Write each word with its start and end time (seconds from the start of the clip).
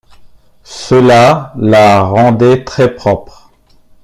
Cela 0.63 1.53
la 1.59 2.01
rendait 2.01 2.63
très-propre. 2.63 3.51